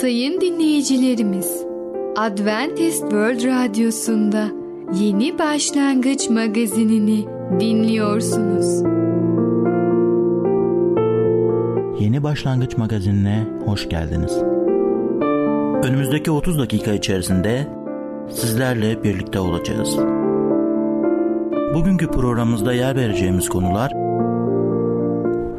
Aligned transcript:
Sayın 0.00 0.40
dinleyicilerimiz, 0.40 1.64
Adventist 2.16 3.00
World 3.00 3.44
Radyosu'nda 3.44 4.48
Yeni 5.00 5.38
Başlangıç 5.38 6.30
magazinini 6.30 7.26
dinliyorsunuz. 7.60 8.82
Yeni 12.00 12.22
Başlangıç 12.22 12.76
magazinine 12.76 13.46
hoş 13.66 13.88
geldiniz. 13.88 14.36
Önümüzdeki 15.88 16.30
30 16.30 16.58
dakika 16.58 16.92
içerisinde 16.92 17.66
sizlerle 18.30 19.04
birlikte 19.04 19.40
olacağız. 19.40 19.96
Bugünkü 21.74 22.06
programımızda 22.06 22.72
yer 22.72 22.96
vereceğimiz 22.96 23.48
konular 23.48 23.92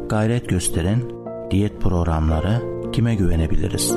gayret 0.08 0.48
gösteren 0.48 0.98
diyet 1.50 1.80
programları 1.80 2.62
kime 2.92 3.14
güvenebiliriz? 3.14 3.96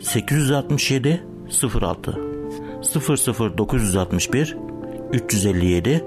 867 0.00 1.26
06 1.80 2.18
00961 3.58 4.56
357 5.12 6.04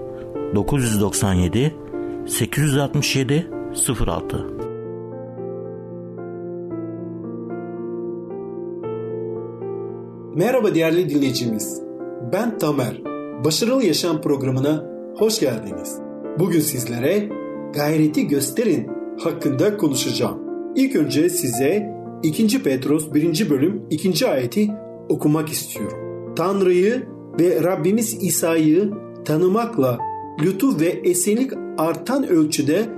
997 0.56 1.74
867 2.28 3.48
06 4.06 4.46
Merhaba 10.36 10.76
değerli 10.76 11.10
dinleyicimiz. 11.10 11.82
Ben 12.34 12.58
Tamer. 12.58 13.02
Başarılı 13.46 13.84
Yaşam 13.86 14.22
programına 14.22 14.86
hoş 15.18 15.40
geldiniz. 15.40 16.00
Bugün 16.40 16.60
sizlere 16.60 17.30
gayreti 17.74 18.28
gösterin 18.28 18.88
hakkında 19.24 19.78
konuşacağım. 19.78 20.40
İlk 20.76 20.96
önce 20.96 21.30
size 21.30 21.99
2. 22.24 22.64
Petros 22.64 23.14
1. 23.14 23.50
bölüm 23.50 23.82
2. 23.90 24.28
ayeti 24.28 24.72
okumak 25.10 25.50
istiyorum. 25.50 26.34
Tanrı'yı 26.36 27.08
ve 27.40 27.64
Rabbimiz 27.64 28.18
İsa'yı 28.24 28.92
tanımakla 29.26 30.00
lütuf 30.44 30.82
ve 30.82 30.86
esenlik 30.86 31.52
artan 31.78 32.28
ölçüde 32.28 32.90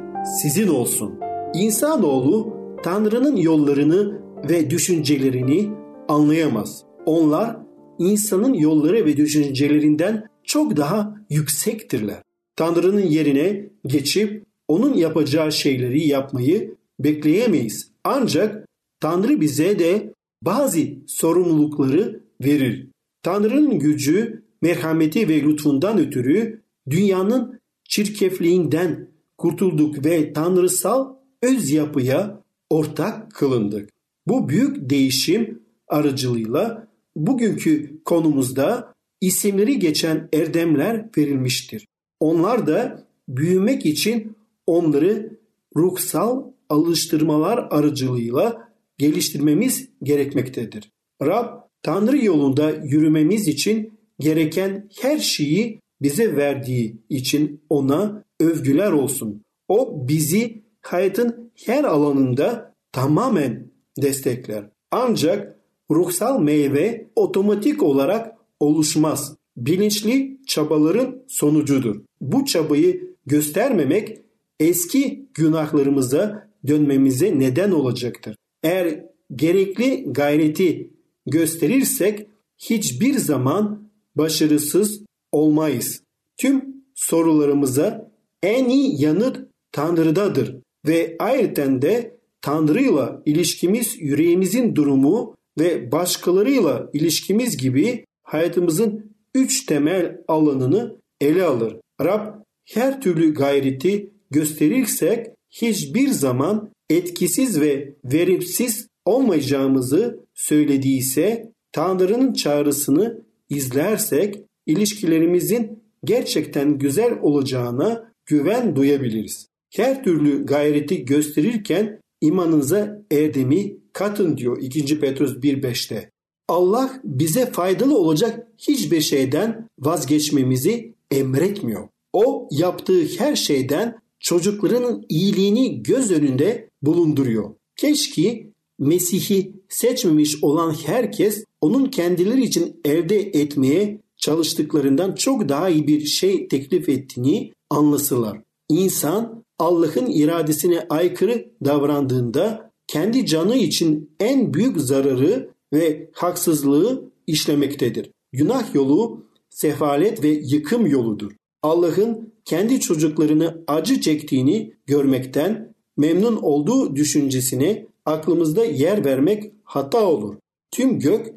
sizin 0.42 0.68
olsun. 0.68 1.20
İnsanoğlu 1.54 2.54
Tanrı'nın 2.84 3.36
yollarını 3.36 4.22
ve 4.50 4.70
düşüncelerini 4.70 5.70
anlayamaz. 6.08 6.84
Onlar 7.06 7.58
insanın 8.00 8.54
yolları 8.54 9.06
ve 9.06 9.18
düşüncelerinden 9.18 10.24
çok 10.44 10.78
daha 10.78 11.16
yüksektirler. 11.30 12.22
Tanrı'nın 12.56 13.06
yerine 13.06 13.70
geçip 13.86 14.46
onun 14.68 14.94
yapacağı 14.94 15.52
şeyleri 15.52 16.08
yapmayı 16.08 16.76
bekleyemeyiz. 17.00 17.92
Ancak 18.04 18.71
Tanrı 19.02 19.42
bize 19.42 19.80
de 19.80 20.14
bazı 20.42 20.80
sorumlulukları 21.08 22.24
verir. 22.44 22.88
Tanrı'nın 23.24 23.80
gücü, 23.80 24.44
merhameti 24.62 25.30
ve 25.30 25.42
lütfundan 25.42 25.98
ötürü 25.98 26.62
dünyanın 26.90 27.60
çirkefliğinden 27.84 29.08
kurtulduk 29.38 30.06
ve 30.06 30.34
tanrısal 30.34 31.16
öz 31.42 31.72
yapıya 31.72 32.42
ortak 32.70 33.32
kılındık. 33.32 33.90
Bu 34.28 34.50
büyük 34.50 34.90
değişim 34.90 35.62
aracılığıyla 35.88 36.88
bugünkü 37.16 38.04
konumuzda 38.06 38.94
isimleri 39.22 39.80
geçen 39.80 40.30
erdemler 40.34 41.10
verilmiştir. 41.18 41.88
Onlar 42.20 42.68
da 42.68 43.08
büyümek 43.30 43.86
için 43.86 44.36
onları 44.68 45.38
ruhsal 45.76 46.44
alıştırmalar 46.70 47.68
aracılığıyla 47.72 48.71
geliştirmemiz 49.02 49.90
gerekmektedir. 50.04 50.92
Rab 51.22 51.62
Tanrı 51.84 52.26
yolunda 52.26 52.72
yürümemiz 52.72 53.48
için 53.48 53.94
gereken 54.20 54.90
her 55.02 55.18
şeyi 55.18 55.80
bize 56.02 56.36
verdiği 56.36 56.98
için 57.10 57.62
ona 57.70 58.24
övgüler 58.40 58.92
olsun. 58.92 59.42
O 59.68 60.08
bizi 60.08 60.64
hayatın 60.82 61.52
her 61.66 61.84
alanında 61.84 62.74
tamamen 62.92 63.72
destekler. 64.02 64.70
Ancak 64.92 65.60
ruhsal 65.92 66.40
meyve 66.40 67.10
otomatik 67.16 67.84
olarak 67.84 68.36
oluşmaz. 68.60 69.36
Bilinçli 69.58 70.38
çabaların 70.48 71.24
sonucudur. 71.28 72.02
Bu 72.22 72.46
çabayı 72.46 73.16
göstermemek 73.26 74.22
eski 74.60 75.30
günahlarımıza 75.34 76.52
dönmemize 76.68 77.40
neden 77.40 77.72
olacaktır. 77.72 78.36
Eğer 78.64 79.06
gerekli 79.36 80.04
gayreti 80.14 80.90
gösterirsek 81.26 82.28
hiçbir 82.58 83.14
zaman 83.14 83.92
başarısız 84.16 85.02
olmayız. 85.32 86.04
Tüm 86.38 86.84
sorularımıza 86.96 88.12
en 88.44 88.70
iyi 88.70 89.02
yanıt 89.02 89.40
Tanrı'dadır 89.72 90.56
ve 90.88 91.16
ayrıca 91.20 91.82
de 91.82 92.18
Tanrı'yla 92.42 93.22
ilişkimiz 93.26 93.96
yüreğimizin 94.00 94.76
durumu 94.76 95.36
ve 95.60 95.92
başkalarıyla 95.92 96.90
ilişkimiz 96.94 97.58
gibi 97.58 98.06
hayatımızın 98.24 99.16
üç 99.36 99.66
temel 99.66 100.18
alanını 100.28 100.96
ele 101.22 101.44
alır. 101.44 101.76
Rab 102.02 102.28
her 102.66 103.02
türlü 103.02 103.34
gayreti 103.34 104.14
gösterirsek 104.32 105.28
hiçbir 105.52 106.10
zaman 106.10 106.72
etkisiz 106.90 107.62
ve 107.62 107.96
verimsiz 108.06 108.88
olmayacağımızı 109.06 110.20
söylediyse 110.34 111.52
Tanrı'nın 111.72 112.34
çağrısını 112.34 113.22
izlersek 113.50 114.44
ilişkilerimizin 114.66 115.84
gerçekten 116.04 116.78
güzel 116.78 117.20
olacağına 117.22 118.12
güven 118.26 118.76
duyabiliriz. 118.76 119.48
Her 119.74 120.04
türlü 120.04 120.46
gayreti 120.46 121.06
gösterirken 121.06 122.02
imanınıza 122.22 123.02
erdemi 123.12 123.78
katın 123.94 124.38
diyor 124.38 124.58
2. 124.62 125.00
Petrus 125.00 125.38
1.5'te. 125.38 126.12
Allah 126.48 127.00
bize 127.04 127.46
faydalı 127.46 127.98
olacak 127.98 128.48
hiçbir 128.58 129.02
şeyden 129.02 129.68
vazgeçmemizi 129.80 130.94
emretmiyor. 131.12 131.88
O 132.14 132.48
yaptığı 132.52 133.06
her 133.18 133.36
şeyden 133.36 134.01
çocuklarının 134.22 135.06
iyiliğini 135.10 135.84
göz 135.84 136.12
önünde 136.12 136.70
bulunduruyor. 136.82 137.56
Keşke 137.76 138.48
Mesih'i 138.80 139.54
seçmemiş 139.70 140.44
olan 140.44 140.74
herkes 140.86 141.46
onun 141.62 141.86
kendileri 141.86 142.44
için 142.44 142.82
elde 142.86 143.20
etmeye 143.20 144.02
çalıştıklarından 144.18 145.16
çok 145.16 145.50
daha 145.50 145.70
iyi 145.70 145.88
bir 145.88 146.06
şey 146.06 146.48
teklif 146.48 146.90
ettiğini 146.90 147.54
anlasılar. 147.70 148.42
İnsan 148.70 149.44
Allah'ın 149.60 150.06
iradesine 150.06 150.86
aykırı 150.90 151.52
davrandığında 151.66 152.72
kendi 152.88 153.26
canı 153.26 153.56
için 153.56 154.12
en 154.20 154.54
büyük 154.54 154.82
zararı 154.82 155.50
ve 155.74 156.10
haksızlığı 156.14 157.12
işlemektedir. 157.28 158.12
Günah 158.32 158.76
yolu 158.76 159.24
sefalet 159.50 160.24
ve 160.24 160.28
yıkım 160.28 160.88
yoludur. 160.88 161.32
Allah'ın 161.64 162.34
kendi 162.46 162.80
çocuklarını 162.80 163.64
acı 163.68 164.02
çektiğini 164.02 164.74
görmekten 164.86 165.76
memnun 165.98 166.36
olduğu 166.36 166.96
düşüncesine 166.96 167.88
aklımızda 168.06 168.66
yer 168.66 169.06
vermek 169.06 169.52
hata 169.64 170.06
olur. 170.06 170.36
Tüm 170.72 171.00
gök 171.00 171.34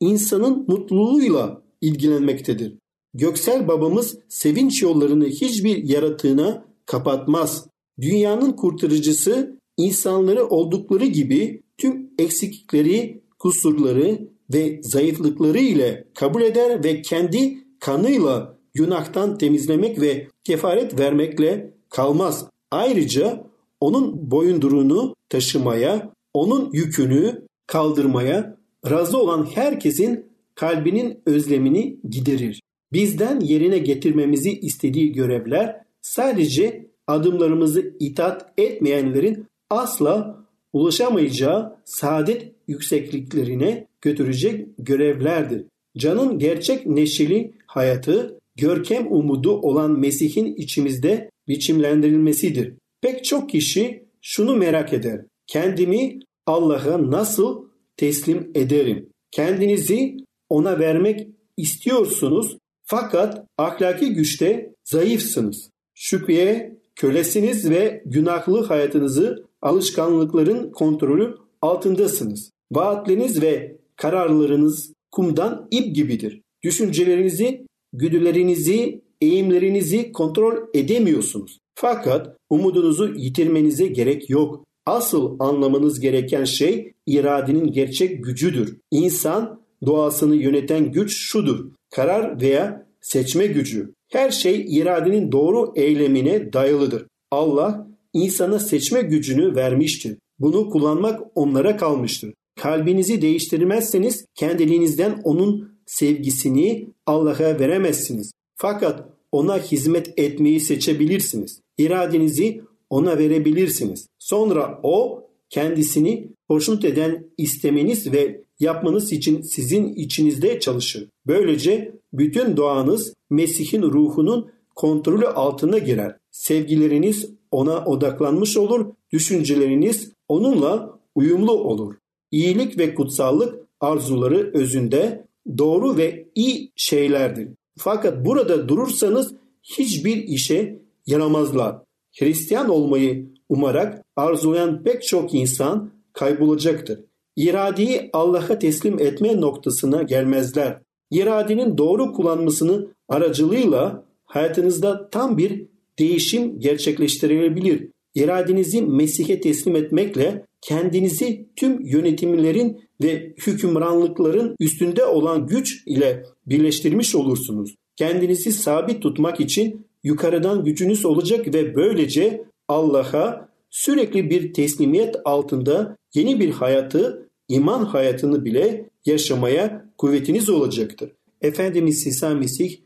insanın 0.00 0.64
mutluluğuyla 0.68 1.62
ilgilenmektedir. 1.80 2.78
Göksel 3.14 3.68
babamız 3.68 4.18
sevinç 4.28 4.82
yollarını 4.82 5.26
hiçbir 5.26 5.84
yaratığına 5.88 6.64
kapatmaz. 6.86 7.66
Dünyanın 8.00 8.52
kurtarıcısı 8.52 9.58
insanları 9.76 10.46
oldukları 10.46 11.06
gibi 11.06 11.62
tüm 11.78 12.10
eksiklikleri, 12.18 13.22
kusurları, 13.38 14.32
ve 14.54 14.80
zayıflıkları 14.82 15.58
ile 15.58 16.04
kabul 16.14 16.42
eder 16.42 16.84
ve 16.84 17.02
kendi 17.02 17.58
kanıyla 17.80 18.58
günahtan 18.74 19.38
temizlemek 19.38 20.00
ve 20.00 20.28
kefaret 20.44 20.98
vermekle 20.98 21.74
kalmaz. 21.90 22.46
Ayrıca 22.70 23.44
onun 23.80 24.30
boyunduruğunu 24.30 25.14
taşımaya, 25.28 26.12
onun 26.34 26.70
yükünü 26.72 27.46
kaldırmaya 27.66 28.56
razı 28.90 29.18
olan 29.18 29.48
herkesin 29.54 30.26
kalbinin 30.54 31.20
özlemini 31.26 31.98
giderir. 32.10 32.62
Bizden 32.92 33.40
yerine 33.40 33.78
getirmemizi 33.78 34.50
istediği 34.60 35.12
görevler 35.12 35.82
sadece 36.02 36.86
adımlarımızı 37.06 37.94
itaat 38.00 38.52
etmeyenlerin 38.58 39.46
asla 39.70 40.44
ulaşamayacağı 40.72 41.76
saadet 41.84 42.52
yüksekliklerine 42.68 43.86
götürecek 44.00 44.68
görevlerdir. 44.78 45.64
Canın 45.98 46.38
gerçek 46.38 46.86
neşeli 46.86 47.54
hayatı, 47.66 48.38
görkem 48.56 49.12
umudu 49.12 49.50
olan 49.50 50.00
Mesih'in 50.00 50.54
içimizde 50.54 51.30
biçimlendirilmesidir. 51.48 52.74
Pek 53.00 53.24
çok 53.24 53.50
kişi 53.50 54.04
şunu 54.20 54.56
merak 54.56 54.92
eder. 54.92 55.20
Kendimi 55.46 56.18
Allah'a 56.46 57.10
nasıl 57.10 57.68
teslim 57.96 58.50
ederim? 58.54 59.08
Kendinizi 59.30 60.16
ona 60.48 60.78
vermek 60.78 61.28
istiyorsunuz 61.56 62.56
fakat 62.84 63.46
ahlaki 63.58 64.14
güçte 64.14 64.74
zayıfsınız. 64.84 65.70
Şüpheye 65.94 66.78
kölesiniz 66.96 67.70
ve 67.70 68.02
günahlı 68.06 68.64
hayatınızı 68.64 69.46
alışkanlıkların 69.62 70.70
kontrolü 70.70 71.36
altındasınız. 71.62 72.50
Vaatleriniz 72.72 73.42
ve 73.42 73.76
kararlarınız 73.96 74.92
kumdan 75.10 75.68
ip 75.70 75.94
gibidir. 75.94 76.40
Düşüncelerinizi, 76.64 77.66
güdülerinizi, 77.92 79.02
eğimlerinizi 79.20 80.12
kontrol 80.12 80.56
edemiyorsunuz. 80.74 81.58
Fakat 81.74 82.36
umudunuzu 82.50 83.14
yitirmenize 83.14 83.86
gerek 83.86 84.30
yok. 84.30 84.64
Asıl 84.86 85.36
anlamanız 85.38 86.00
gereken 86.00 86.44
şey 86.44 86.92
iradenin 87.06 87.72
gerçek 87.72 88.24
gücüdür. 88.24 88.76
İnsan 88.90 89.60
doğasını 89.86 90.36
yöneten 90.36 90.92
güç 90.92 91.16
şudur. 91.16 91.70
Karar 91.90 92.40
veya 92.40 92.86
seçme 93.00 93.46
gücü. 93.46 93.94
Her 94.12 94.30
şey 94.30 94.66
iradenin 94.68 95.32
doğru 95.32 95.72
eylemine 95.76 96.52
dayalıdır. 96.52 97.06
Allah 97.30 97.86
insana 98.12 98.58
seçme 98.58 99.02
gücünü 99.02 99.56
vermiştir. 99.56 100.18
Bunu 100.38 100.70
kullanmak 100.70 101.20
onlara 101.34 101.76
kalmıştır. 101.76 102.34
Kalbinizi 102.60 103.22
değiştirmezseniz 103.22 104.24
kendiliğinizden 104.34 105.20
onun 105.24 105.71
sevgisini 105.92 106.88
Allah'a 107.06 107.58
veremezsiniz. 107.60 108.32
Fakat 108.54 109.08
ona 109.32 109.58
hizmet 109.58 110.12
etmeyi 110.16 110.60
seçebilirsiniz. 110.60 111.60
İradenizi 111.78 112.62
ona 112.90 113.18
verebilirsiniz. 113.18 114.06
Sonra 114.18 114.80
o 114.82 115.24
kendisini 115.50 116.28
hoşnut 116.48 116.84
eden 116.84 117.26
istemeniz 117.38 118.12
ve 118.12 118.44
yapmanız 118.60 119.12
için 119.12 119.42
sizin 119.42 119.94
içinizde 119.94 120.60
çalışır. 120.60 121.08
Böylece 121.26 121.94
bütün 122.12 122.56
doğanız 122.56 123.14
Mesih'in 123.30 123.82
ruhunun 123.82 124.50
kontrolü 124.74 125.26
altına 125.26 125.78
girer. 125.78 126.16
Sevgileriniz 126.30 127.30
ona 127.50 127.84
odaklanmış 127.84 128.56
olur, 128.56 128.86
düşünceleriniz 129.12 130.12
onunla 130.28 130.98
uyumlu 131.14 131.52
olur. 131.52 131.94
İyilik 132.30 132.78
ve 132.78 132.94
kutsallık 132.94 133.54
arzuları 133.80 134.50
özünde 134.54 135.26
doğru 135.58 135.96
ve 135.96 136.28
iyi 136.34 136.72
şeylerdir. 136.76 137.48
Fakat 137.78 138.26
burada 138.26 138.68
durursanız 138.68 139.34
hiçbir 139.62 140.16
işe 140.16 140.78
yaramazlar. 141.06 141.76
Hristiyan 142.20 142.68
olmayı 142.68 143.26
umarak 143.48 144.04
arzulayan 144.16 144.82
pek 144.82 145.02
çok 145.02 145.34
insan 145.34 145.92
kaybolacaktır. 146.12 147.00
İradeyi 147.36 148.10
Allah'a 148.12 148.58
teslim 148.58 148.98
etme 149.00 149.40
noktasına 149.40 150.02
gelmezler. 150.02 150.78
İradenin 151.10 151.78
doğru 151.78 152.12
kullanmasını 152.12 152.86
aracılığıyla 153.08 154.04
hayatınızda 154.24 155.10
tam 155.10 155.38
bir 155.38 155.66
değişim 155.98 156.60
gerçekleştirilebilir. 156.60 157.88
İradenizi 158.14 158.82
Mesih'e 158.82 159.40
teslim 159.40 159.76
etmekle 159.76 160.46
kendinizi 160.60 161.46
tüm 161.56 161.86
yönetimlerin 161.86 162.80
ve 163.02 163.34
hükümranlıkların 163.46 164.56
üstünde 164.60 165.04
olan 165.04 165.46
güç 165.46 165.82
ile 165.86 166.22
birleştirmiş 166.46 167.14
olursunuz. 167.14 167.74
Kendinizi 167.96 168.52
sabit 168.52 169.02
tutmak 169.02 169.40
için 169.40 169.86
yukarıdan 170.04 170.64
gücünüz 170.64 171.04
olacak 171.04 171.54
ve 171.54 171.74
böylece 171.74 172.44
Allah'a 172.68 173.48
sürekli 173.70 174.30
bir 174.30 174.54
teslimiyet 174.54 175.16
altında 175.24 175.96
yeni 176.14 176.40
bir 176.40 176.50
hayatı, 176.50 177.28
iman 177.48 177.84
hayatını 177.84 178.44
bile 178.44 178.90
yaşamaya 179.06 179.88
kuvvetiniz 179.98 180.48
olacaktır. 180.48 181.12
Efendimiz 181.40 182.06
İsa 182.06 182.34
Mesih 182.34 182.76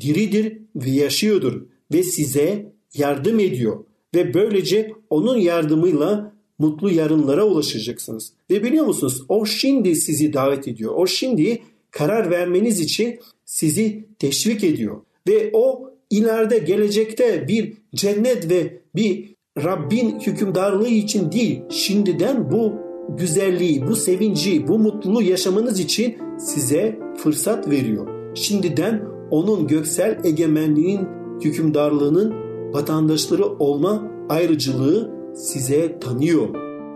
diridir 0.00 0.58
ve 0.76 0.90
yaşıyordur 0.90 1.66
ve 1.92 2.02
size 2.02 2.72
yardım 2.94 3.40
ediyor 3.40 3.84
ve 4.14 4.34
böylece 4.34 4.92
onun 5.10 5.38
yardımıyla 5.38 6.32
mutlu 6.58 6.90
yarınlara 6.90 7.44
ulaşacaksınız. 7.44 8.32
Ve 8.50 8.64
biliyor 8.64 8.86
musunuz 8.86 9.22
o 9.28 9.46
şimdi 9.46 9.96
sizi 9.96 10.32
davet 10.32 10.68
ediyor. 10.68 10.92
O 10.96 11.06
şimdi 11.06 11.62
karar 11.90 12.30
vermeniz 12.30 12.80
için 12.80 13.20
sizi 13.44 14.04
teşvik 14.18 14.64
ediyor. 14.64 15.00
Ve 15.28 15.50
o 15.52 15.90
ileride 16.10 16.58
gelecekte 16.58 17.48
bir 17.48 17.72
cennet 17.94 18.50
ve 18.50 18.80
bir 18.94 19.32
Rabbin 19.58 20.20
hükümdarlığı 20.20 20.88
için 20.88 21.32
değil, 21.32 21.60
şimdiden 21.70 22.52
bu 22.52 22.72
güzelliği, 23.18 23.86
bu 23.86 23.96
sevinci, 23.96 24.68
bu 24.68 24.78
mutluluğu 24.78 25.22
yaşamanız 25.22 25.80
için 25.80 26.16
size 26.38 26.98
fırsat 27.16 27.70
veriyor. 27.70 28.34
Şimdiden 28.34 29.02
onun 29.30 29.66
göksel 29.66 30.20
egemenliğin 30.24 31.00
hükümdarlığının 31.40 32.41
vatandaşları 32.72 33.46
olma 33.46 34.02
ayrıcılığı 34.28 35.10
size 35.34 35.98
tanıyor. 35.98 36.48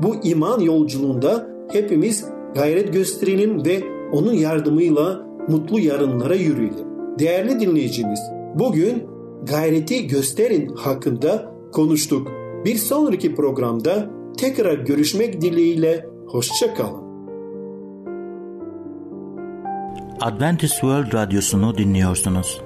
Bu 0.02 0.14
iman 0.22 0.60
yolculuğunda 0.60 1.48
hepimiz 1.72 2.24
gayret 2.54 2.92
gösterelim 2.92 3.64
ve 3.64 3.82
onun 4.12 4.32
yardımıyla 4.32 5.26
mutlu 5.48 5.80
yarınlara 5.80 6.34
yürüyelim. 6.34 6.86
Değerli 7.18 7.60
dinleyicimiz, 7.60 8.20
bugün 8.54 9.04
gayreti 9.42 10.06
gösterin 10.06 10.68
hakkında 10.68 11.52
konuştuk. 11.72 12.28
Bir 12.64 12.76
sonraki 12.76 13.34
programda 13.34 14.10
tekrar 14.36 14.78
görüşmek 14.78 15.40
dileğiyle 15.40 16.06
hoşça 16.26 16.74
kalın. 16.74 17.06
Adventist 20.20 20.72
World 20.72 21.14
Radyosu'nu 21.14 21.78
dinliyorsunuz. 21.78 22.65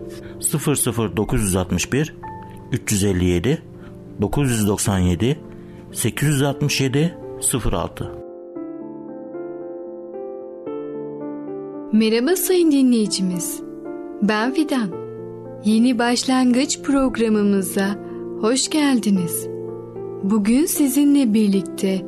00961 0.41 2.15
357 2.71 3.61
997 4.21 5.39
867 5.91 7.17
06 7.71 8.11
Merhaba 11.93 12.35
sayın 12.35 12.71
dinleyicimiz. 12.71 13.61
Ben 14.21 14.53
Fidan. 14.53 14.89
Yeni 15.65 15.99
başlangıç 15.99 16.81
programımıza 16.81 17.95
hoş 18.41 18.69
geldiniz. 18.69 19.47
Bugün 20.23 20.65
sizinle 20.65 21.33
birlikte 21.33 22.01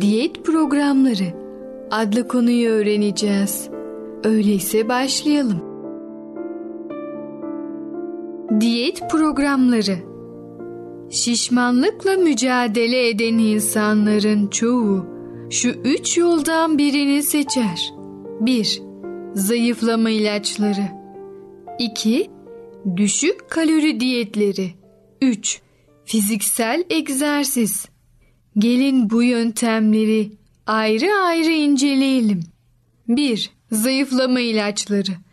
diyet 0.00 0.44
programları 0.44 1.34
adlı 1.90 2.28
konuyu 2.28 2.70
öğreneceğiz. 2.70 3.68
Öyleyse 4.24 4.88
başlayalım. 4.88 5.75
Diyet 8.60 9.10
programları 9.10 9.98
Şişmanlıkla 11.10 12.16
mücadele 12.16 13.08
eden 13.08 13.38
insanların 13.38 14.46
çoğu 14.46 15.06
şu 15.50 15.68
üç 15.68 16.18
yoldan 16.18 16.78
birini 16.78 17.22
seçer. 17.22 17.92
1. 18.40 18.82
zayıflama 19.34 20.10
ilaçları. 20.10 20.88
2. 21.78 22.30
Düşük 22.96 23.50
kalori 23.50 24.00
diyetleri. 24.00 24.70
3. 25.22 25.60
Fiziksel 26.04 26.84
egzersiz. 26.90 27.86
Gelin 28.58 29.10
bu 29.10 29.22
yöntemleri 29.22 30.30
ayrı 30.66 31.12
ayrı 31.12 31.50
inceleyelim. 31.50 32.40
1. 33.08 33.50
Zayıflama 33.72 34.40
ilaçları. 34.40 35.25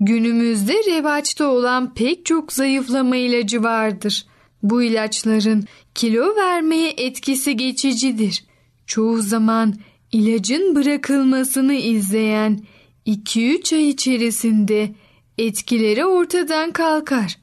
Günümüzde 0.00 0.72
revaçta 0.72 1.46
olan 1.46 1.94
pek 1.94 2.26
çok 2.26 2.52
zayıflama 2.52 3.16
ilacı 3.16 3.62
vardır. 3.62 4.26
Bu 4.62 4.82
ilaçların 4.82 5.64
kilo 5.94 6.36
vermeye 6.36 6.94
etkisi 6.96 7.56
geçicidir. 7.56 8.44
Çoğu 8.86 9.22
zaman 9.22 9.74
ilacın 10.12 10.74
bırakılmasını 10.74 11.74
izleyen 11.74 12.60
2-3 13.06 13.76
ay 13.76 13.88
içerisinde 13.88 14.94
etkileri 15.38 16.04
ortadan 16.04 16.72
kalkar. 16.72 17.38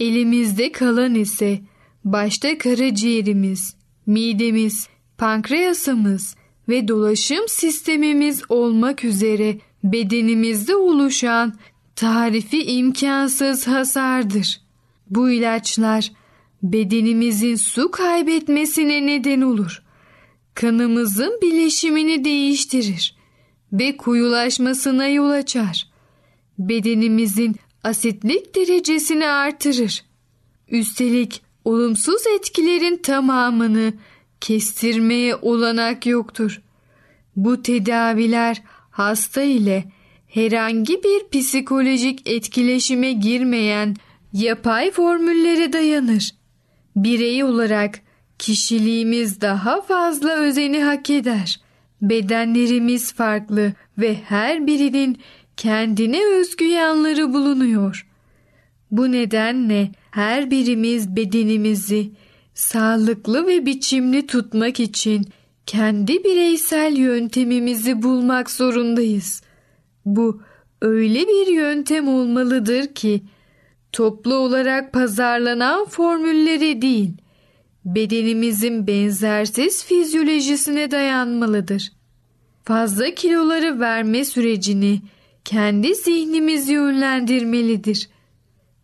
Elimizde 0.00 0.72
kalan 0.72 1.14
ise 1.14 1.60
başta 2.04 2.58
karaciğerimiz, 2.58 3.76
midemiz, 4.06 4.88
pankreasımız 5.18 6.36
ve 6.68 6.88
dolaşım 6.88 7.48
sistemimiz 7.48 8.42
olmak 8.48 9.04
üzere 9.04 9.58
bedenimizde 9.84 10.76
oluşan 10.76 11.54
tarifi 12.02 12.64
imkansız 12.64 13.66
hasardır. 13.66 14.60
Bu 15.10 15.30
ilaçlar 15.30 16.12
bedenimizin 16.62 17.56
su 17.56 17.90
kaybetmesine 17.90 19.06
neden 19.06 19.40
olur. 19.40 19.82
Kanımızın 20.54 21.38
bileşimini 21.42 22.24
değiştirir 22.24 23.16
ve 23.72 23.96
kuyulaşmasına 23.96 25.06
yol 25.06 25.30
açar. 25.30 25.88
Bedenimizin 26.58 27.56
asitlik 27.84 28.54
derecesini 28.54 29.26
artırır. 29.26 30.04
Üstelik 30.68 31.42
olumsuz 31.64 32.26
etkilerin 32.36 32.96
tamamını 32.96 33.94
kestirmeye 34.40 35.36
olanak 35.36 36.06
yoktur. 36.06 36.62
Bu 37.36 37.62
tedaviler 37.62 38.62
hasta 38.90 39.42
ile 39.42 39.84
herhangi 40.34 41.02
bir 41.02 41.40
psikolojik 41.40 42.28
etkileşime 42.28 43.12
girmeyen 43.12 43.96
yapay 44.32 44.90
formüllere 44.90 45.72
dayanır. 45.72 46.30
Birey 46.96 47.44
olarak 47.44 48.00
kişiliğimiz 48.38 49.40
daha 49.40 49.80
fazla 49.80 50.30
özeni 50.34 50.84
hak 50.84 51.10
eder. 51.10 51.60
Bedenlerimiz 52.02 53.12
farklı 53.12 53.72
ve 53.98 54.14
her 54.14 54.66
birinin 54.66 55.18
kendine 55.56 56.20
özgü 56.26 56.64
yanları 56.64 57.34
bulunuyor. 57.34 58.06
Bu 58.90 59.12
nedenle 59.12 59.90
her 60.10 60.50
birimiz 60.50 61.16
bedenimizi 61.16 62.10
sağlıklı 62.54 63.46
ve 63.46 63.66
biçimli 63.66 64.26
tutmak 64.26 64.80
için 64.80 65.26
kendi 65.66 66.24
bireysel 66.24 66.96
yöntemimizi 66.96 68.02
bulmak 68.02 68.50
zorundayız. 68.50 69.42
Bu 70.06 70.42
öyle 70.82 71.28
bir 71.28 71.46
yöntem 71.46 72.08
olmalıdır 72.08 72.94
ki 72.94 73.22
toplu 73.92 74.34
olarak 74.34 74.92
pazarlanan 74.92 75.84
formülleri 75.84 76.82
değil, 76.82 77.10
bedenimizin 77.84 78.86
benzersiz 78.86 79.84
fizyolojisine 79.84 80.90
dayanmalıdır. 80.90 81.92
Fazla 82.64 83.10
kiloları 83.14 83.80
verme 83.80 84.24
sürecini 84.24 85.02
kendi 85.44 85.94
zihnimiz 85.94 86.68
yönlendirmelidir. 86.68 88.08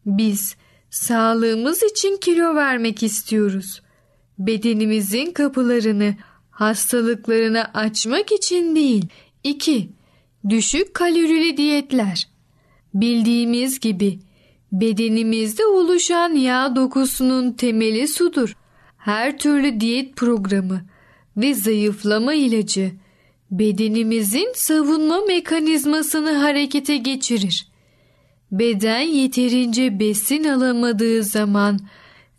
Biz 0.07 0.57
sağlığımız 0.91 1.83
için 1.83 2.17
kilo 2.17 2.55
vermek 2.55 3.03
istiyoruz. 3.03 3.83
Bedenimizin 4.39 5.33
kapılarını 5.33 6.15
hastalıklarına 6.51 7.71
açmak 7.75 8.33
için 8.33 8.77
değil. 8.77 9.07
2. 9.45 9.98
Düşük 10.49 10.95
kalorili 10.95 11.57
diyetler. 11.57 12.29
Bildiğimiz 12.95 13.81
gibi 13.81 14.19
bedenimizde 14.73 15.67
oluşan 15.67 16.35
yağ 16.35 16.77
dokusunun 16.77 17.53
temeli 17.53 18.09
sudur. 18.09 18.57
Her 18.97 19.39
türlü 19.39 19.81
diyet 19.81 20.17
programı 20.17 20.81
ve 21.37 21.55
zayıflama 21.55 22.35
ilacı 22.35 22.93
bedenimizin 23.51 24.53
savunma 24.55 25.21
mekanizmasını 25.21 26.33
harekete 26.33 26.97
geçirir. 26.97 27.69
Beden 28.53 29.01
yeterince 29.01 30.01
besin 30.01 30.45
alamadığı 30.45 31.23
zaman 31.25 31.81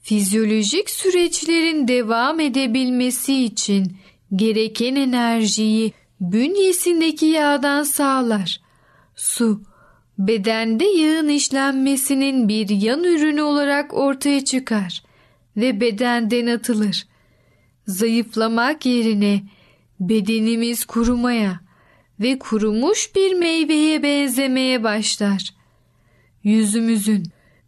fizyolojik 0.02 0.90
süreçlerin 0.90 1.88
devam 1.88 2.40
edebilmesi 2.40 3.44
için 3.44 3.92
gereken 4.36 4.96
enerjiyi 4.96 5.94
bünyesindeki 6.22 7.26
yağdan 7.26 7.84
sağlar. 7.84 8.62
Su, 9.16 9.62
bedende 10.18 10.86
yağın 10.86 11.28
işlenmesinin 11.28 12.48
bir 12.48 12.70
yan 12.70 13.04
ürünü 13.04 13.42
olarak 13.42 13.94
ortaya 13.94 14.46
çıkar 14.46 15.04
ve 15.58 15.82
bedenden 15.82 16.48
atılır. 16.48 17.08
Zayıflamak 17.88 18.86
yerine 18.86 19.44
bedenimiz 20.00 20.86
kurumaya 20.86 21.60
ve 22.20 22.40
kurumuş 22.40 23.16
bir 23.16 23.34
meyveye 23.34 24.04
benzemeye 24.04 24.84
başlar. 24.84 25.54
Yüzümüzün, 26.44 27.24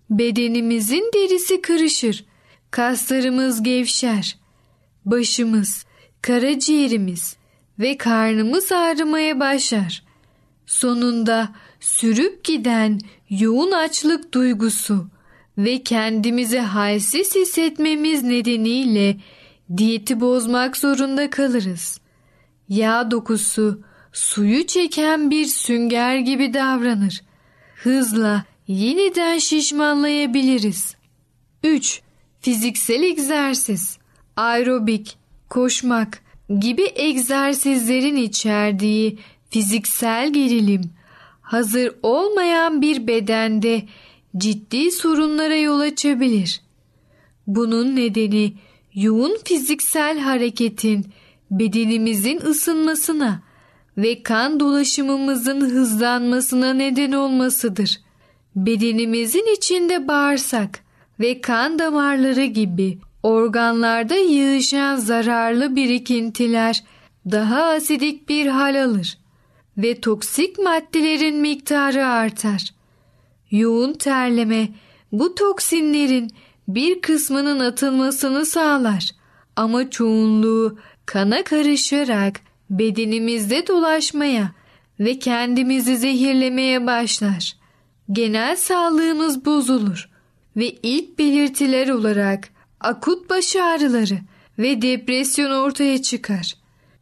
bedenimizin 0.10 1.12
derisi 1.13 1.62
kırışır, 1.62 2.25
kaslarımız 2.72 3.63
gevşer, 3.63 4.38
başımız, 5.05 5.86
karaciğerimiz 6.22 7.40
ve 7.82 7.98
karnımız 7.98 8.72
ağrımaya 8.72 9.40
başlar. 9.40 10.04
Sonunda 10.66 11.50
sürüp 11.80 12.44
giden 12.44 13.00
yoğun 13.30 13.72
açlık 13.72 14.34
duygusu 14.34 15.08
ve 15.58 15.84
kendimizi 15.84 16.60
halsiz 16.60 17.36
hissetmemiz 17.36 18.24
nedeniyle 18.24 19.18
diyeti 19.78 20.20
bozmak 20.20 20.78
zorunda 20.78 21.30
kalırız. 21.30 22.00
Yağ 22.70 23.12
dokusu 23.12 23.82
suyu 24.14 24.68
çeken 24.68 25.32
bir 25.32 25.46
sünger 25.46 26.18
gibi 26.18 26.54
davranır. 26.54 27.22
Hızla 27.76 28.44
yeniden 28.68 29.38
şişmanlayabiliriz. 29.38 30.96
3. 31.64 32.02
Fiziksel 32.40 33.04
egzersiz, 33.04 33.98
aerobik, 34.36 35.18
koşmak 35.50 36.22
gibi 36.60 36.88
egzersizlerin 36.96 38.15
içerdiği 38.15 39.17
fiziksel 39.50 40.34
gerilim 40.34 40.81
hazır 41.51 41.91
olmayan 42.03 42.81
bir 42.81 43.08
bedende 43.08 43.84
ciddi 44.38 44.91
sorunlara 44.91 45.55
yol 45.55 45.79
açabilir. 45.79 46.62
Bunun 47.48 47.96
nedeni 47.96 48.53
yoğun 48.93 49.38
fiziksel 49.46 50.20
hareketin 50.20 51.05
bedenimizin 51.51 52.41
ısınmasına 52.41 53.43
ve 53.98 54.24
kan 54.24 54.60
dolaşımımızın 54.60 55.62
hızlanmasına 55.62 56.74
neden 56.74 57.12
olmasıdır. 57.12 58.01
Bedenimizin 58.55 59.55
içinde 59.58 60.08
bağırsak 60.08 60.79
ve 61.20 61.41
kan 61.41 61.79
damarları 61.79 62.46
gibi 62.46 62.98
organlarda 63.24 64.16
yığışan 64.16 64.96
zararlı 64.96 65.75
birikintiler 65.75 66.84
daha 67.32 67.63
asidik 67.63 68.30
bir 68.30 68.48
hal 68.48 68.84
alır 68.84 69.18
ve 69.78 70.01
toksik 70.01 70.60
maddelerin 70.60 71.38
miktarı 71.38 72.08
artar. 72.08 72.74
Yoğun 73.51 73.94
terleme 73.94 74.70
bu 75.12 75.36
toksinlerin 75.36 76.32
bir 76.68 77.01
kısmının 77.01 77.60
atılmasını 77.60 78.46
sağlar 78.46 79.10
ama 79.56 79.90
çoğunluğu 79.90 80.78
kana 81.06 81.44
karışarak 81.44 82.42
bedenimizde 82.70 83.68
dolaşmaya 83.68 84.51
ve 85.00 85.20
kendimizi 85.20 85.98
zehirlemeye 85.98 86.88
başlar. 86.88 87.58
Genel 88.12 88.56
sağlığımız 88.56 89.46
bozulur 89.46 90.10
ve 90.58 90.72
ilk 90.84 91.20
belirtiler 91.20 91.90
olarak 91.90 92.50
akut 92.84 93.30
baş 93.30 93.56
ağrıları 93.56 94.20
ve 94.60 94.82
depresyon 94.82 95.52
ortaya 95.52 96.02
çıkar. 96.02 96.54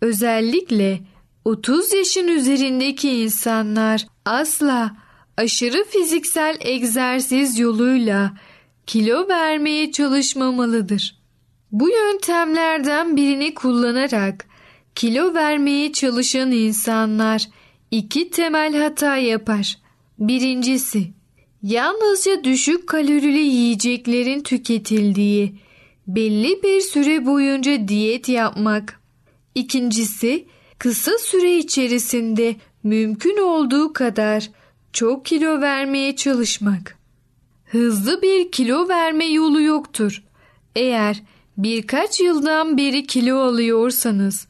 Özellikle 0.02 1.00
30 1.46 1.94
yaşın 1.94 2.28
üzerindeki 2.28 3.10
insanlar 3.10 4.08
asla 4.26 4.96
aşırı 5.38 5.84
fiziksel 5.90 6.58
egzersiz 6.60 7.60
yoluyla 7.60 8.32
kilo 8.86 9.28
vermeye 9.28 9.92
çalışmamalıdır. 9.92 11.20
Bu 11.72 11.90
yöntemlerden 11.90 13.18
birini 13.18 13.54
kullanarak 13.54 14.46
kilo 14.96 15.34
vermeye 15.34 15.92
çalışan 15.92 16.52
insanlar 16.52 17.48
iki 17.92 18.30
temel 18.30 18.76
hata 18.76 19.18
yapar. 19.18 19.78
Birincisi, 20.20 21.08
yalnızca 21.64 22.44
düşük 22.44 22.88
kalorili 22.88 23.40
yiyeceklerin 23.40 24.44
tüketildiği 24.44 25.56
belli 26.16 26.64
bir 26.64 26.82
süre 26.82 27.26
boyunca 27.26 27.88
diyet 27.88 28.30
yapmak. 28.30 29.00
İkincisi, 29.56 30.46
kısa 30.80 31.12
süre 31.20 31.58
içerisinde 31.58 32.56
mümkün 32.84 33.38
olduğu 33.38 33.94
kadar 33.94 34.50
çok 34.94 35.26
kilo 35.26 35.62
vermeye 35.62 36.16
çalışmak. 36.16 36.98
Hızlı 37.66 38.22
bir 38.22 38.52
kilo 38.52 38.88
verme 38.88 39.26
yolu 39.26 39.62
yoktur. 39.62 40.24
Eğer 40.76 41.24
birkaç 41.58 42.20
yıldan 42.20 42.78
beri 42.78 43.08
kilo 43.08 43.38
alıyorsanız 43.38 44.48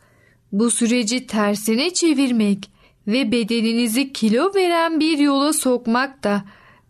bu 0.51 0.71
süreci 0.71 1.27
tersine 1.27 1.93
çevirmek 1.93 2.71
ve 3.07 3.31
bedeninizi 3.31 4.13
kilo 4.13 4.51
veren 4.55 4.99
bir 4.99 5.17
yola 5.17 5.53
sokmak 5.53 6.23
da 6.23 6.43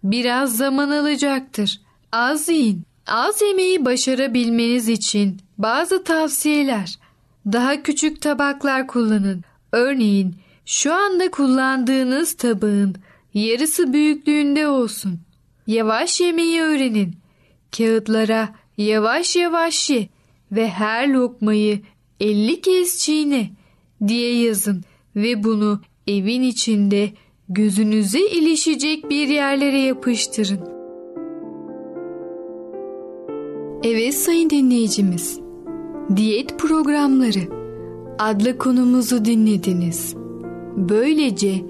biraz 0.04 0.58
zaman 0.58 0.90
alacaktır. 0.90 1.82
Az 2.12 2.50
yiyin. 2.50 2.89
Az 3.10 3.42
yemeği 3.42 3.86
başarabilmeniz 3.86 4.90
için 4.90 5.38
bazı 5.58 6.04
tavsiyeler. 6.04 7.00
Daha 7.46 7.84
küçük 7.84 8.22
tabaklar 8.22 8.88
kullanın. 8.88 9.44
Örneğin 9.72 10.36
şu 10.66 10.94
anda 10.94 11.32
kullandığınız 11.32 12.34
tabağın 12.34 12.96
yarısı 13.34 13.94
büyüklüğünde 13.94 14.68
olsun. 14.68 15.20
Yavaş 15.68 16.22
yemeyi 16.22 16.62
öğrenin. 16.62 17.16
Kağıtlara 17.78 18.50
yavaş 18.78 19.36
yavaş 19.36 19.90
ye 19.90 20.10
ve 20.52 20.70
her 20.70 21.08
lokmayı 21.08 21.82
50 22.20 22.62
kez 22.62 22.98
çiğne 22.98 23.50
diye 24.08 24.44
yazın 24.44 24.84
ve 25.16 25.44
bunu 25.44 25.82
evin 26.08 26.42
içinde 26.42 27.14
gözünüze 27.50 28.28
ilişecek 28.28 29.10
bir 29.10 29.28
yerlere 29.28 29.80
yapıştırın. 29.80 30.79
Evet 33.84 34.16
sayın 34.16 34.50
dinleyicimiz. 34.50 35.40
Diyet 36.16 36.60
programları 36.60 37.40
adlı 38.20 38.58
konumuzu 38.58 39.26
dinlediniz. 39.26 40.16
Böylece 40.78 41.66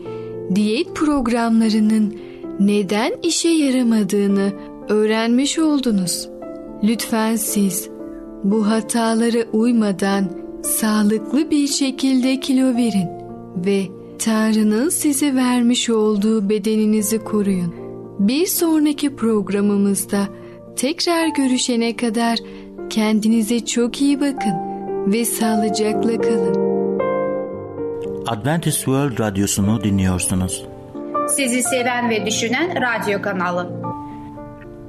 diyet 0.56 0.96
programlarının 0.96 2.16
neden 2.60 3.13
işe 3.24 3.50
yaramadığını 3.50 4.54
öğrenmiş 4.89 5.60
oldunuz. 5.60 6.30
Lütfen 6.84 7.36
siz 7.36 7.89
bu 8.44 8.68
hatalara 8.68 9.44
uymadan 9.54 10.25
sağlıklı 10.63 11.51
bir 11.51 11.68
şekilde 11.68 12.39
kilo 12.39 12.75
verin 12.75 13.10
ve 13.66 13.84
Tanrı'nın 14.20 14.89
size 14.89 15.36
vermiş 15.36 15.89
olduğu 15.89 16.50
bedeninizi 16.50 17.20
koruyun. 17.20 17.74
Bir 18.20 18.46
sonraki 18.46 19.16
programımızda 19.16 20.28
tekrar 20.79 21.27
görüşene 21.27 21.95
kadar 21.95 22.39
kendinize 22.89 23.65
çok 23.65 24.01
iyi 24.01 24.21
bakın 24.21 24.53
ve 25.12 25.25
sağlıcakla 25.25 26.21
kalın. 26.21 26.69
Adventist 28.27 28.77
World 28.77 29.19
Radyosu'nu 29.19 29.83
dinliyorsunuz. 29.83 30.65
Sizi 31.36 31.63
seven 31.63 32.09
ve 32.09 32.25
düşünen 32.25 32.81
radyo 32.81 33.21
kanalı. 33.21 33.81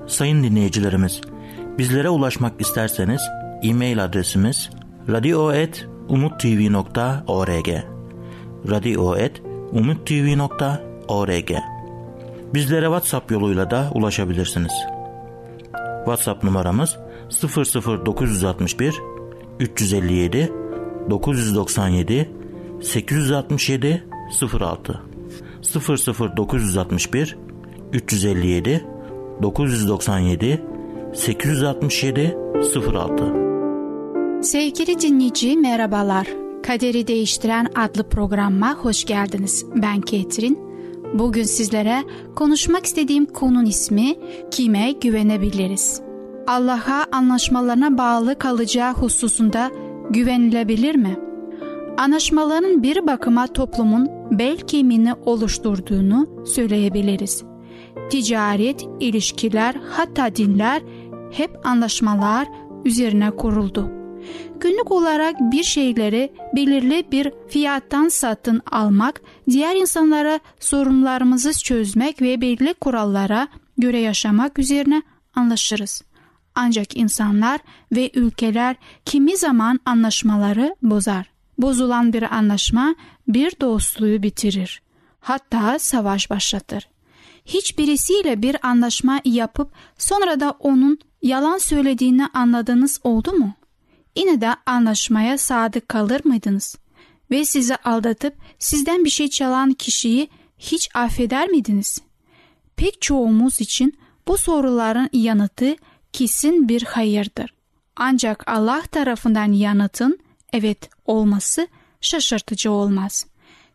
Sayın 0.07 0.43
dinleyicilerimiz, 0.43 1.21
bizlere 1.79 2.09
ulaşmak 2.09 2.61
isterseniz 2.61 3.21
e-mail 3.63 4.05
adresimiz 4.05 4.71
radio.umutv.org 5.09 7.69
radio.umutv.org 8.71 11.51
Bizlere 12.55 12.85
WhatsApp 12.85 13.31
yoluyla 13.31 13.71
da 13.71 13.91
ulaşabilirsiniz. 13.95 14.73
WhatsApp 16.05 16.45
numaramız 16.45 16.97
00961 17.31 19.01
357 19.61 20.53
997 21.11 22.31
867 22.83 24.05
06 24.61 25.01
00961 26.37 27.37
357 27.93 28.87
997 29.43 30.61
867 31.15 32.37
06 32.93 33.51
Sevgili 34.43 35.01
dinleyici 35.01 35.57
merhabalar. 35.57 36.27
Kaderi 36.63 37.07
Değiştiren 37.07 37.69
adlı 37.77 38.09
programıma 38.09 38.75
hoş 38.75 39.05
geldiniz. 39.05 39.67
Ben 39.75 40.01
Ketrin. 40.01 40.70
Bugün 41.15 41.43
sizlere 41.43 42.05
konuşmak 42.37 42.87
istediğim 42.87 43.27
konunun 43.27 43.67
ismi 43.67 44.15
kime 44.51 44.93
güvenebiliriz? 44.93 46.01
Allah'a 46.47 47.07
anlaşmalarına 47.13 47.99
bağlı 47.99 48.39
kalacağı 48.39 48.95
hususunda 48.95 49.71
güvenilebilir 50.11 50.95
mi? 50.95 51.17
Anlaşmaların 51.99 52.83
bir 52.83 53.07
bakıma 53.07 53.47
toplumun 53.47 54.09
bel 54.31 54.57
kemiğini 54.57 55.15
oluşturduğunu 55.15 56.47
söyleyebiliriz. 56.47 57.45
Ticaret, 58.11 58.85
ilişkiler, 59.01 59.75
hatta 59.91 60.37
dinler 60.37 60.83
hep 61.33 61.67
anlaşmalar 61.67 62.49
üzerine 62.85 63.31
kuruldu. 63.31 64.00
Günlük 64.61 64.91
olarak 64.91 65.41
bir 65.41 65.63
şeyleri 65.63 66.33
belirli 66.57 67.05
bir 67.13 67.33
fiyattan 67.49 68.09
satın 68.09 68.63
almak, 68.71 69.23
diğer 69.51 69.77
insanlara 69.77 70.41
sorunlarımızı 70.61 71.63
çözmek 71.63 72.23
ve 72.23 72.41
belirli 72.41 72.75
kurallara 72.75 73.49
göre 73.79 73.99
yaşamak 74.01 74.59
üzerine 74.59 75.03
anlaşırız. 75.35 76.03
Ancak 76.55 76.97
insanlar 76.97 77.61
ve 77.93 78.11
ülkeler 78.15 78.77
kimi 79.05 79.37
zaman 79.37 79.81
anlaşmaları 79.85 80.77
bozar. 80.83 81.31
Bozulan 81.59 82.13
bir 82.13 82.23
anlaşma 82.23 82.95
bir 83.29 83.53
dostluğu 83.61 84.23
bitirir. 84.23 84.83
Hatta 85.21 85.79
savaş 85.79 86.31
başlatır. 86.31 86.89
Hiçbirisiyle 87.47 88.43
bir 88.43 88.67
anlaşma 88.67 89.21
yapıp 89.25 89.73
sonra 89.99 90.41
da 90.41 90.51
onun 90.51 90.99
yalan 91.23 91.59
söylediğini 91.59 92.27
anladığınız 92.27 93.01
oldu 93.05 93.33
mu? 93.33 93.55
Yine 94.17 94.41
de 94.41 94.55
anlaşmaya 94.67 95.39
sadık 95.39 95.89
kalır 95.89 96.21
mıydınız? 96.25 96.77
Ve 97.31 97.45
sizi 97.45 97.77
aldatıp 97.77 98.35
sizden 98.59 99.05
bir 99.05 99.11
şey 99.11 99.29
çalan 99.29 99.73
kişiyi 99.73 100.29
hiç 100.59 100.89
affeder 100.95 101.49
miydiniz? 101.49 102.01
Pek 102.77 103.03
çoğumuz 103.03 103.61
için 103.61 103.99
bu 104.29 104.37
soruların 104.37 105.09
yanıtı 105.13 105.77
kesin 106.13 106.69
bir 106.69 106.83
hayırdır. 106.83 107.55
Ancak 107.97 108.49
Allah 108.49 108.83
tarafından 108.83 109.53
yanıtın 109.53 110.19
evet 110.53 110.91
olması 111.07 111.69
şaşırtıcı 112.01 112.71
olmaz. 112.71 113.27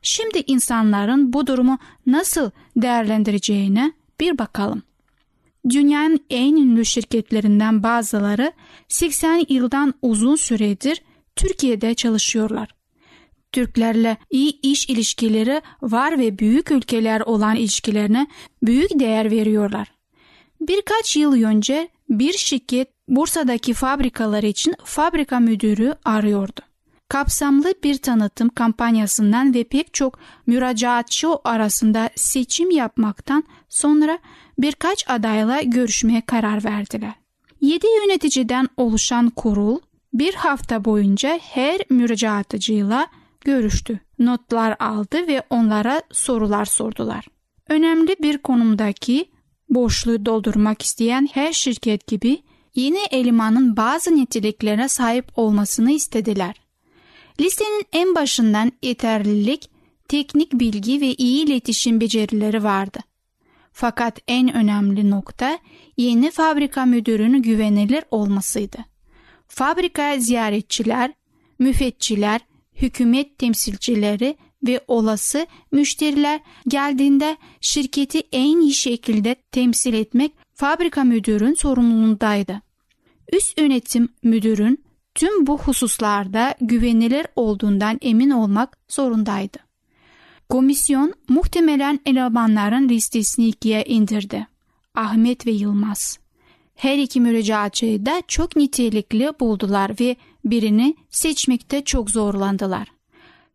Şimdi 0.01 0.43
insanların 0.47 1.33
bu 1.33 1.47
durumu 1.47 1.77
nasıl 2.05 2.51
değerlendireceğine 2.75 3.93
bir 4.19 4.37
bakalım. 4.37 4.83
Dünyanın 5.69 6.19
en 6.29 6.55
ünlü 6.55 6.85
şirketlerinden 6.85 7.83
bazıları 7.83 8.51
80 8.87 9.45
yıldan 9.49 9.93
uzun 10.01 10.35
süredir 10.35 11.01
Türkiye'de 11.35 11.93
çalışıyorlar. 11.93 12.75
Türklerle 13.51 14.17
iyi 14.31 14.61
iş 14.61 14.89
ilişkileri 14.89 15.61
var 15.81 16.19
ve 16.19 16.39
büyük 16.39 16.71
ülkeler 16.71 17.21
olan 17.21 17.55
ilişkilerine 17.55 18.27
büyük 18.63 18.99
değer 18.99 19.31
veriyorlar. 19.31 19.91
Birkaç 20.61 21.17
yıl 21.17 21.43
önce 21.43 21.89
bir 22.09 22.33
şirket 22.33 22.87
Bursa'daki 23.07 23.73
fabrikaları 23.73 24.45
için 24.45 24.75
fabrika 24.83 25.39
müdürü 25.39 25.95
arıyordu. 26.05 26.61
Kapsamlı 27.09 27.73
bir 27.83 27.97
tanıtım 27.97 28.49
kampanyasından 28.49 29.53
ve 29.53 29.63
pek 29.63 29.93
çok 29.93 30.19
müracaatçı 30.47 31.27
arasında 31.43 32.09
seçim 32.15 32.71
yapmaktan 32.71 33.43
sonra 33.69 34.19
birkaç 34.57 35.09
adayla 35.09 35.61
görüşmeye 35.61 36.21
karar 36.21 36.63
verdiler. 36.63 37.13
7 37.61 37.87
yöneticiden 37.87 38.69
oluşan 38.77 39.29
kurul 39.29 39.79
bir 40.13 40.33
hafta 40.33 40.85
boyunca 40.85 41.39
her 41.41 41.81
müracaatıcıyla 41.89 43.07
görüştü. 43.41 43.99
Notlar 44.19 44.75
aldı 44.79 45.27
ve 45.27 45.43
onlara 45.49 46.01
sorular 46.11 46.65
sordular. 46.65 47.25
Önemli 47.69 48.15
bir 48.21 48.37
konumdaki 48.37 49.25
boşluğu 49.69 50.25
doldurmak 50.25 50.81
isteyen 50.81 51.29
her 51.33 51.53
şirket 51.53 52.07
gibi 52.07 52.43
yeni 52.75 52.99
elemanın 53.11 53.77
bazı 53.77 54.15
niteliklere 54.15 54.87
sahip 54.87 55.25
olmasını 55.35 55.91
istediler. 55.91 56.55
Listenin 57.39 57.85
en 57.93 58.15
başından 58.15 58.71
yeterlilik, 58.81 59.69
teknik 60.07 60.53
bilgi 60.53 61.01
ve 61.01 61.13
iyi 61.13 61.45
iletişim 61.45 62.01
becerileri 62.01 62.63
vardı. 62.63 62.99
Fakat 63.77 64.19
en 64.27 64.55
önemli 64.55 65.09
nokta 65.09 65.59
yeni 65.97 66.31
fabrika 66.31 66.85
müdürünün 66.85 67.41
güvenilir 67.41 68.03
olmasıydı. 68.11 68.77
Fabrika 69.47 70.17
ziyaretçiler, 70.19 71.13
müfetçiler, 71.59 72.41
hükümet 72.73 73.37
temsilcileri 73.37 74.37
ve 74.67 74.79
olası 74.87 75.47
müşteriler 75.71 76.39
geldiğinde 76.67 77.37
şirketi 77.61 78.21
en 78.31 78.61
iyi 78.61 78.73
şekilde 78.73 79.35
temsil 79.51 79.93
etmek 79.93 80.31
fabrika 80.53 81.03
müdürün 81.03 81.53
sorumluluğundaydı. 81.53 82.61
Üst 83.33 83.59
yönetim 83.59 84.09
müdürün 84.23 84.85
tüm 85.15 85.47
bu 85.47 85.57
hususlarda 85.57 86.55
güvenilir 86.61 87.25
olduğundan 87.35 87.97
emin 88.01 88.29
olmak 88.29 88.77
zorundaydı. 88.87 89.64
Komisyon 90.49 91.13
muhtemelen 91.29 91.99
elemanların 92.05 92.89
listesini 92.89 93.47
ikiye 93.47 93.83
indirdi. 93.83 94.47
Ahmet 94.95 95.47
ve 95.47 95.51
Yılmaz. 95.51 96.19
Her 96.75 96.97
iki 96.97 97.21
müracaatçıyı 97.21 98.05
da 98.05 98.21
çok 98.27 98.55
nitelikli 98.55 99.31
buldular 99.39 99.91
ve 99.99 100.15
birini 100.45 100.95
seçmekte 101.09 101.83
çok 101.83 102.09
zorlandılar. 102.11 102.87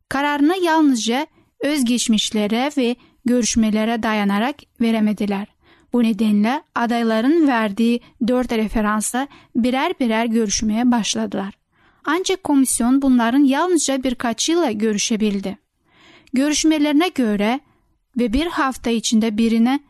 Kararını 0.09 0.57
yalnızca 0.64 1.26
özgeçmişlere 1.61 2.70
ve 2.76 2.96
görüşmelere 3.24 4.03
dayanarak 4.03 4.57
veremediler. 4.81 5.46
Bu 5.92 6.03
nedenle 6.03 6.62
adayların 6.74 7.48
verdiği 7.48 8.00
dört 8.29 8.53
referansla 8.53 9.29
birer 9.57 9.92
birer 10.00 10.26
görüşmeye 10.26 10.90
başladılar. 10.90 11.55
Ancak 12.05 12.44
komisyon 12.44 13.03
bunların 13.03 13.44
yalnızca 13.44 14.03
birkaçıyla 14.03 14.72
görüşebildi. 14.72 15.59
Görüşmelerine 16.33 17.09
göre 17.09 17.61
ve 18.19 18.33
bir 18.33 18.47
hafta 18.47 18.90
içinde 18.90 19.38
birine 19.38 19.81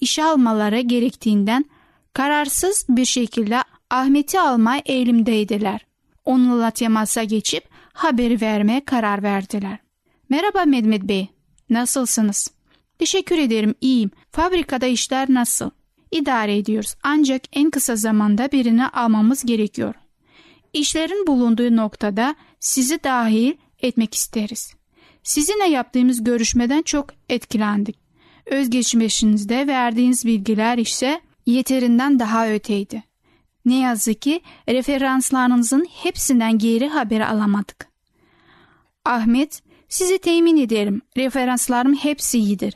işe 0.00 0.24
almaları 0.24 0.80
gerektiğinden 0.80 1.64
kararsız 2.12 2.86
bir 2.88 3.04
şekilde 3.04 3.58
Ahmet'i 3.90 4.40
alma 4.40 4.78
eğilimdeydiler. 4.78 5.86
Onunla 6.24 6.70
temasa 6.70 7.24
geçip 7.24 7.64
haberi 7.92 8.40
vermeye 8.40 8.84
karar 8.84 9.22
verdiler. 9.22 9.78
Merhaba 10.28 10.64
Mehmet 10.64 11.02
Bey, 11.02 11.28
nasılsınız? 11.70 12.50
Teşekkür 12.98 13.38
ederim, 13.38 13.74
iyiyim. 13.80 14.10
Fabrikada 14.30 14.86
işler 14.86 15.26
nasıl? 15.30 15.70
İdare 16.10 16.56
ediyoruz 16.56 16.94
ancak 17.02 17.42
en 17.52 17.70
kısa 17.70 17.96
zamanda 17.96 18.52
birini 18.52 18.88
almamız 18.88 19.44
gerekiyor. 19.44 19.94
İşlerin 20.72 21.26
bulunduğu 21.26 21.76
noktada 21.76 22.34
sizi 22.60 23.04
dahil 23.04 23.54
etmek 23.78 24.14
isteriz. 24.14 24.77
Sizinle 25.28 25.68
yaptığımız 25.68 26.24
görüşmeden 26.24 26.82
çok 26.82 27.06
etkilendik. 27.28 27.98
Özgeçmişinizde 28.46 29.66
verdiğiniz 29.66 30.24
bilgiler 30.26 30.78
ise 30.78 31.20
yeterinden 31.46 32.18
daha 32.18 32.48
öteydi. 32.48 33.02
Ne 33.64 33.78
yazık 33.78 34.22
ki 34.22 34.40
referanslarınızın 34.68 35.86
hepsinden 36.02 36.58
geri 36.58 36.88
haber 36.88 37.20
alamadık. 37.20 37.88
Ahmet, 39.04 39.62
sizi 39.88 40.18
temin 40.18 40.56
ederim. 40.56 41.02
Referanslarım 41.16 41.94
hepsi 41.94 42.38
iyidir. 42.38 42.74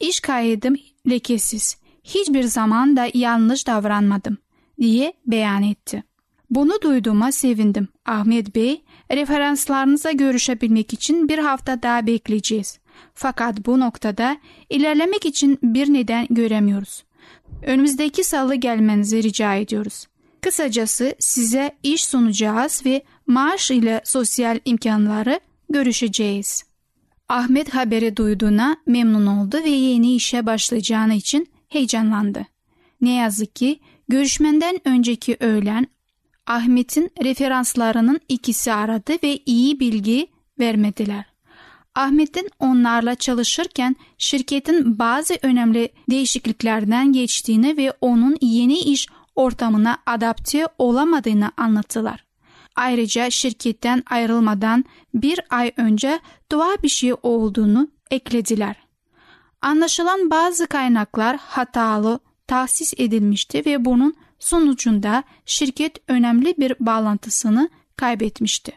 İş 0.00 0.20
kaydım 0.20 0.76
lekesiz. 1.10 1.76
Hiçbir 2.04 2.44
zaman 2.44 2.96
da 2.96 3.08
yanlış 3.14 3.66
davranmadım 3.66 4.38
diye 4.80 5.12
beyan 5.26 5.62
etti. 5.62 6.04
Bunu 6.50 6.72
duyduğuma 6.82 7.32
sevindim. 7.32 7.88
Ahmet 8.06 8.54
Bey, 8.54 8.82
referanslarınıza 9.12 10.12
görüşebilmek 10.12 10.92
için 10.92 11.28
bir 11.28 11.38
hafta 11.38 11.82
daha 11.82 12.06
bekleyeceğiz. 12.06 12.78
Fakat 13.14 13.66
bu 13.66 13.80
noktada 13.80 14.36
ilerlemek 14.70 15.26
için 15.26 15.58
bir 15.62 15.92
neden 15.92 16.26
göremiyoruz. 16.30 17.04
Önümüzdeki 17.62 18.24
salı 18.24 18.54
gelmenizi 18.54 19.22
rica 19.22 19.54
ediyoruz. 19.54 20.06
Kısacası 20.40 21.14
size 21.18 21.72
iş 21.82 22.04
sunacağız 22.04 22.82
ve 22.86 23.02
maaş 23.26 23.70
ile 23.70 24.00
sosyal 24.04 24.58
imkanları 24.64 25.40
görüşeceğiz. 25.70 26.64
Ahmet 27.28 27.74
haberi 27.74 28.16
duyduğuna 28.16 28.76
memnun 28.86 29.26
oldu 29.26 29.56
ve 29.64 29.70
yeni 29.70 30.14
işe 30.14 30.46
başlayacağını 30.46 31.14
için 31.14 31.48
heyecanlandı. 31.68 32.46
Ne 33.00 33.14
yazık 33.14 33.56
ki 33.56 33.80
görüşmenden 34.08 34.80
önceki 34.84 35.36
öğlen 35.40 35.86
Ahmet'in 36.46 37.10
referanslarının 37.22 38.20
ikisi 38.28 38.72
aradı 38.72 39.12
ve 39.22 39.38
iyi 39.46 39.80
bilgi 39.80 40.26
vermediler. 40.58 41.24
Ahmet'in 41.94 42.50
onlarla 42.58 43.14
çalışırken 43.14 43.96
şirketin 44.18 44.98
bazı 44.98 45.34
önemli 45.42 45.88
değişikliklerden 46.10 47.12
geçtiğini 47.12 47.76
ve 47.76 47.92
onun 48.00 48.36
yeni 48.40 48.78
iş 48.78 49.06
ortamına 49.34 49.98
adapte 50.06 50.66
olamadığını 50.78 51.52
anlattılar. 51.56 52.24
Ayrıca 52.76 53.30
şirketten 53.30 54.02
ayrılmadan 54.10 54.84
bir 55.14 55.40
ay 55.50 55.72
önce 55.76 56.20
doğal 56.52 56.76
bir 56.82 56.88
şey 56.88 57.14
olduğunu 57.22 57.88
eklediler. 58.10 58.76
Anlaşılan 59.62 60.30
bazı 60.30 60.66
kaynaklar 60.66 61.36
hatalı 61.36 62.20
tahsis 62.46 62.94
edilmişti 62.96 63.62
ve 63.66 63.84
bunun 63.84 64.14
sonucunda 64.44 65.24
şirket 65.46 65.98
önemli 66.08 66.54
bir 66.58 66.74
bağlantısını 66.80 67.68
kaybetmişti. 67.96 68.72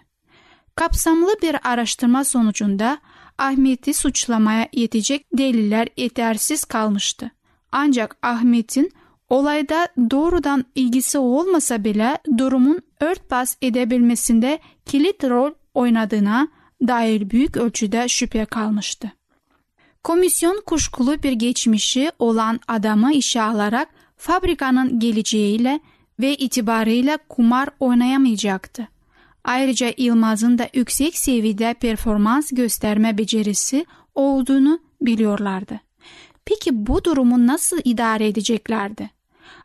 Kapsamlı 0.75 1.35
bir 1.41 1.55
araştırma 1.63 2.23
sonucunda 2.23 2.97
Ahmet'i 3.37 3.93
suçlamaya 3.93 4.67
yetecek 4.73 5.25
deliller 5.33 5.87
yetersiz 5.97 6.63
kalmıştı. 6.63 7.31
Ancak 7.71 8.17
Ahmet'in 8.21 8.91
olayda 9.29 9.87
doğrudan 10.11 10.65
ilgisi 10.75 11.17
olmasa 11.17 11.83
bile 11.83 12.17
durumun 12.37 12.81
örtbas 12.99 13.57
edebilmesinde 13.61 14.59
kilit 14.85 15.23
rol 15.23 15.51
oynadığına 15.73 16.47
dair 16.87 17.29
büyük 17.29 17.57
ölçüde 17.57 18.07
şüphe 18.07 18.45
kalmıştı. 18.45 19.11
Komisyon 20.03 20.61
kuşkulu 20.65 21.23
bir 21.23 21.31
geçmişi 21.31 22.11
olan 22.19 22.59
adamı 22.67 23.13
işe 23.13 23.41
alarak 23.41 23.89
fabrikanın 24.17 24.99
geleceğiyle 24.99 25.79
ve 26.19 26.35
itibarıyla 26.35 27.17
kumar 27.29 27.69
oynayamayacaktı. 27.79 28.87
Ayrıca 29.43 29.93
Yılmaz'ın 29.97 30.57
da 30.57 30.69
yüksek 30.73 31.17
seviyede 31.17 31.73
performans 31.73 32.51
gösterme 32.51 33.17
becerisi 33.17 33.85
olduğunu 34.15 34.79
biliyorlardı. 35.01 35.79
Peki 36.45 36.87
bu 36.87 37.03
durumu 37.03 37.47
nasıl 37.47 37.79
idare 37.83 38.27
edeceklerdi? 38.27 39.09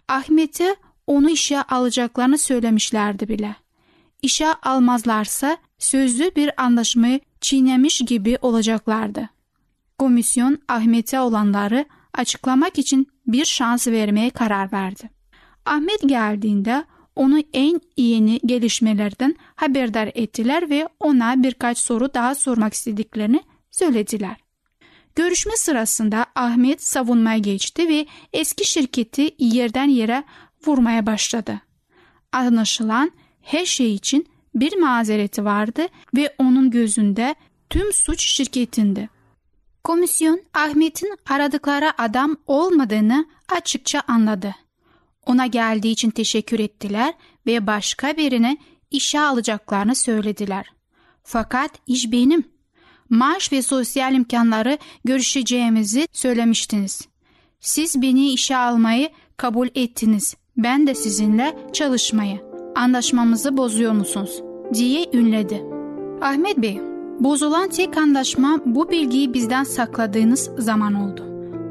Ahmet'e 0.09 0.77
onu 1.07 1.31
işe 1.31 1.63
alacaklarını 1.63 2.39
söylemişlerdi 2.39 3.29
bile. 3.29 3.57
İşe 4.23 4.47
almazlarsa 4.47 5.57
sözlü 5.79 6.31
bir 6.37 6.63
anlaşmayı 6.63 7.21
çiğnemiş 7.41 8.01
gibi 8.07 8.39
olacaklardı. 8.43 9.29
Komisyon 9.99 10.59
Ahmet'e 10.69 11.21
olanları 11.21 11.85
açıklamak 12.15 12.79
için 12.79 13.09
bir 13.33 13.45
şans 13.45 13.89
vermeye 13.89 14.31
karar 14.31 14.73
verdi. 14.73 15.11
Ahmet 15.67 16.09
geldiğinde 16.09 16.85
onu 17.17 17.43
en 17.53 17.81
yeni 17.97 18.41
gelişmelerden 18.47 19.37
haberdar 19.57 20.11
ettiler 20.15 20.71
ve 20.71 20.89
ona 21.01 21.43
birkaç 21.43 21.79
soru 21.79 22.15
daha 22.15 22.35
sormak 22.35 22.75
istediklerini 22.75 23.43
söylediler. 23.71 24.37
Görüşme 25.15 25.57
sırasında 25.57 26.27
Ahmet 26.35 26.83
savunmaya 26.83 27.39
geçti 27.39 27.89
ve 27.89 28.07
eski 28.33 28.65
şirketi 28.65 29.35
yerden 29.39 29.89
yere 29.89 30.25
vurmaya 30.67 31.07
başladı. 31.07 31.61
Anlaşılan 32.33 33.13
her 33.43 33.67
şey 33.67 33.95
için 33.95 34.27
bir 34.55 34.77
mazereti 34.77 35.45
vardı 35.45 35.87
ve 36.17 36.35
onun 36.39 36.71
gözünde 36.71 37.35
tüm 37.71 37.93
suç 37.93 38.23
şirketinde. 38.23 39.09
Komisyon 39.85 40.41
Ahmet'in 40.55 41.19
aradıkları 41.31 42.03
adam 42.03 42.37
olmadığını 42.47 43.27
açıkça 43.49 44.03
anladı. 44.09 44.55
Ona 45.27 45.47
geldiği 45.47 45.93
için 45.93 46.11
teşekkür 46.11 46.59
ettiler 46.59 47.15
ve 47.47 47.67
başka 47.67 48.17
birine 48.17 48.57
işe 48.91 49.21
alacaklarını 49.21 49.95
söylediler. 49.95 50.67
Fakat 51.23 51.71
iş 51.87 52.13
benim. 52.13 52.45
Maaş 53.11 53.53
ve 53.53 53.63
sosyal 53.63 54.15
imkanları 54.15 54.79
görüşeceğimizi 55.05 56.09
söylemiştiniz. 56.13 57.09
Siz 57.61 58.03
beni 58.03 58.33
işe 58.33 58.57
almayı 58.57 59.11
kabul 59.37 59.69
ettiniz. 59.75 60.35
Ben 60.57 60.87
de 60.87 60.95
sizinle 60.95 61.59
çalışmayı. 61.73 62.41
Anlaşmamızı 62.77 63.57
bozuyor 63.57 63.93
musunuz? 63.93 64.43
diye 64.75 65.11
ünledi. 65.13 65.65
Ahmet 66.21 66.59
Bey, 66.59 66.81
bozulan 67.21 67.69
tek 67.69 67.97
anlaşma 67.97 68.61
bu 68.67 68.91
bilgiyi 68.91 69.35
bizden 69.35 69.65
sakladığınız 69.65 70.51
zaman 70.59 70.95
oldu. 70.95 71.25